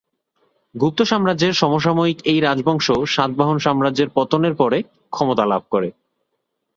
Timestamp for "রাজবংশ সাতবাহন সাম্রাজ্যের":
2.39-4.09